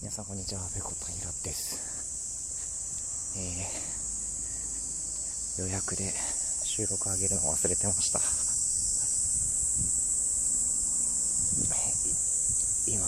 [0.00, 1.78] 皆さんこんにちは、ペコタイラです。
[3.38, 6.12] えー、予約で
[6.64, 8.18] 収録あげるの忘れてました。
[12.86, 13.06] 今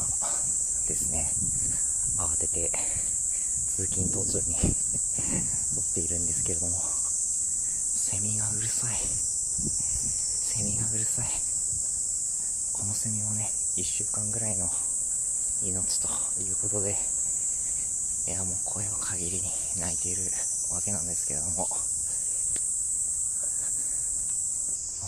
[0.86, 1.28] ですね、
[2.18, 2.70] 慌てて
[3.76, 4.60] 通勤途中に 撮
[5.80, 8.96] っているんですけれども、セミがうるさい。
[8.96, 11.26] セミがうるさい。
[12.72, 14.70] このセミもね、1週間ぐらいの
[15.62, 16.08] 命と
[16.42, 16.96] いうことで、
[18.28, 19.42] いやもう声を限りに
[19.80, 20.22] 泣いている
[20.72, 21.68] わけなんですけれども、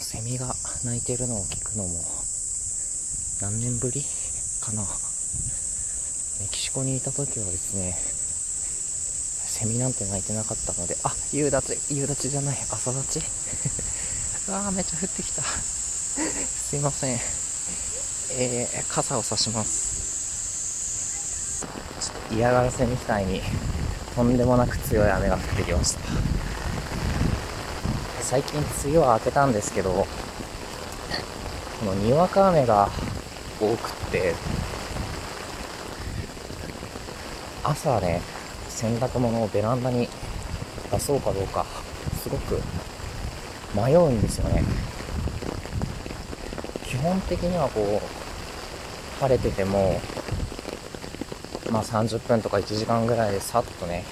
[0.01, 2.05] セミが鳴いているのを聞くのも
[3.41, 4.03] 何年ぶり
[4.61, 4.83] かな。
[6.41, 7.97] メキシコにいた時はですね、
[9.59, 13.25] セミなんて鳴いてなかったので、あ、夕立、夕立じゃない、朝立ち
[14.49, 15.43] うわーめっちゃ降ってきた。
[16.71, 17.21] すいません。
[18.31, 19.98] えー、傘を差します。
[22.31, 23.41] 嫌がらせみたいに
[24.15, 26.01] とんでもなく強い雨が降ってきました。
[28.23, 30.07] 最近梅雨は明けたんですけどこ
[31.87, 32.91] のにわか雨が
[33.59, 34.35] 多くって
[37.65, 38.21] 朝ね
[38.69, 40.09] 洗濯物をベランダに
[40.91, 41.65] 出そうかどうか
[42.23, 42.61] すごく
[43.75, 44.63] 迷うんですよね。
[46.85, 50.01] 基本的にはこう晴れてても
[51.71, 54.05] まあ30分とか1時間ぐらいでさっとね、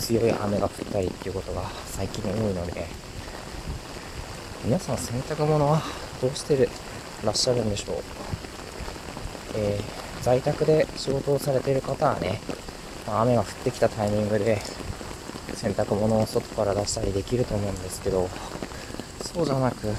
[0.00, 2.86] 強い雨が降ったりっていうことが最近多いので、
[4.64, 5.82] 皆さん洗濯物は
[6.20, 6.68] どうしてる
[7.24, 7.96] らっしゃるんでしょう？
[9.56, 12.40] えー、在宅で仕事をされている方はね、
[13.06, 14.60] まあ、雨が降ってきたタイミングで
[15.54, 18.28] 洗濯物を外から出したりできると思うんですけど、
[19.22, 19.94] そうじゃなく出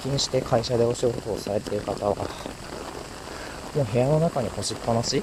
[0.00, 2.14] 勤して会社でお仕事をされている方は、
[3.74, 5.22] もう部屋の中に干しっぱなし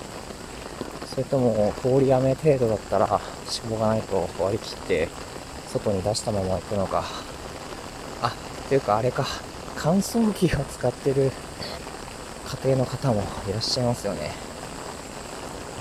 [1.12, 5.09] それとも通り雨程度だったらしょうがないと割り切って
[5.68, 7.03] 外に出したまま行くのか。
[8.22, 9.25] あっていうかあれか。
[9.75, 11.31] 乾燥機を使ってる
[12.63, 14.31] 家庭の方もいらっしゃいますよね。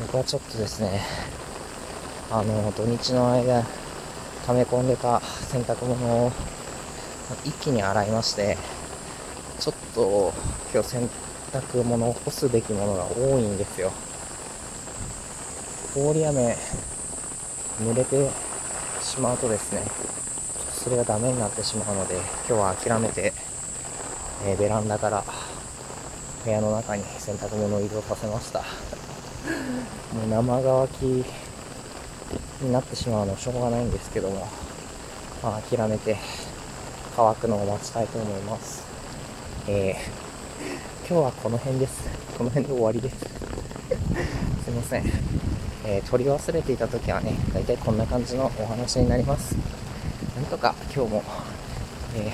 [0.00, 1.00] 僕はちょっとですね
[2.30, 3.62] あの土日の間
[4.46, 6.32] 溜め込んでた洗濯物を
[7.44, 8.56] 一気に洗いまして
[9.60, 10.32] ちょっと
[10.72, 11.10] 今日洗
[11.52, 13.92] 濯物を干すべきものが多いんですよ。
[15.92, 16.56] 通り雨
[17.80, 18.30] 濡れて
[19.02, 19.82] しまうとですね
[20.72, 23.32] それがダメになってしまうので今日は諦めて、
[24.46, 25.24] えー、ベランダから
[26.44, 28.60] 部屋の中に洗濯物を移動させました。
[28.60, 31.24] もう生乾き
[32.62, 34.48] になってしまうのはしょうがないんですけども、
[35.42, 36.16] まあ、諦めて
[37.16, 38.84] 乾くのを待ちたいと思います。
[39.68, 42.08] えー、今日はこの辺です。
[42.38, 43.16] この辺で終わりです。
[44.64, 45.49] すいません。
[45.84, 49.56] えー、取り忘れていた時はね、大体こんな感じのお話になります。
[50.36, 51.22] なんとか今日も、
[52.16, 52.32] え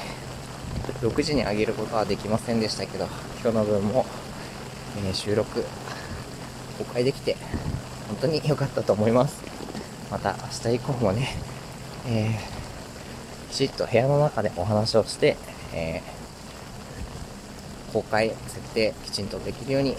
[1.01, 3.07] ー、6時に上げることはできませんでしたけど、
[3.43, 4.05] 今日の分も、
[5.05, 5.65] えー、収録、
[6.79, 7.37] 公開できて、
[8.09, 9.43] 本当に良かったと思います。
[10.11, 11.29] また明日以降もね、
[12.09, 15.37] えー、きちっと部屋の中でお話をして、
[15.73, 19.97] えー、公開設定きちんとできるように、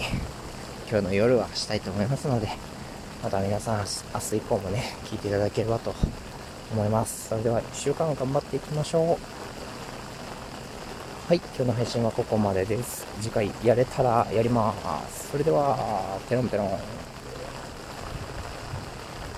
[0.90, 2.48] 今日の夜はしたいと思いますので、
[3.22, 3.84] また皆さん、明
[4.20, 5.92] 日以降もね、聞いていただければと
[6.72, 7.28] 思います。
[7.30, 9.06] それでは1週間頑張っていきましょう。
[11.28, 13.04] はい、今日の配信はここまでです。
[13.20, 14.72] 次回やれたらやりま
[15.08, 15.30] す。
[15.32, 15.76] それでは、
[16.28, 16.78] ペロンペロン。